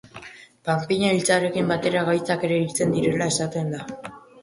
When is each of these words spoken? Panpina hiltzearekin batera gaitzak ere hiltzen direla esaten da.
Panpina 0.69 1.11
hiltzearekin 1.17 1.71
batera 1.73 2.03
gaitzak 2.09 2.49
ere 2.51 2.61
hiltzen 2.65 2.99
direla 2.99 3.33
esaten 3.37 3.75
da. 3.79 3.89